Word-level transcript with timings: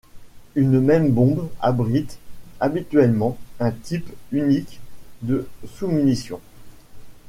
Une 0.55 0.79
même 0.81 1.11
bombe 1.11 1.47
abrite, 1.59 2.17
habituellement, 2.59 3.37
un 3.59 3.69
type 3.69 4.09
unique 4.31 4.79
de 5.21 5.47
sous-munitions. 5.75 6.41